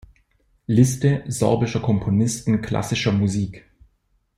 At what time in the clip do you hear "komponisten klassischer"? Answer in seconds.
1.79-3.11